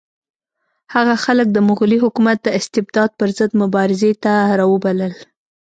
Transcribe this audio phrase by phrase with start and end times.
[0.93, 5.13] هغه خلک د مغلي حکومت د استبداد پر ضد مبارزې ته راوبلل.